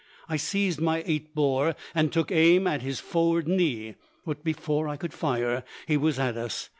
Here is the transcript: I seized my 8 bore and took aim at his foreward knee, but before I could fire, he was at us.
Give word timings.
I 0.27 0.35
seized 0.35 0.81
my 0.81 1.03
8 1.05 1.35
bore 1.35 1.75
and 1.93 2.11
took 2.11 2.31
aim 2.31 2.65
at 2.65 2.81
his 2.81 2.99
foreward 2.99 3.47
knee, 3.47 3.97
but 4.25 4.43
before 4.43 4.87
I 4.87 4.97
could 4.97 5.13
fire, 5.13 5.63
he 5.87 5.95
was 5.95 6.17
at 6.17 6.37
us. 6.37 6.69